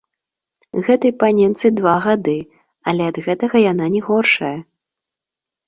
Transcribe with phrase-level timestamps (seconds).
[0.87, 2.35] Гэтай паненцы два гады,
[2.93, 4.53] але ад гэтага яна не горшая!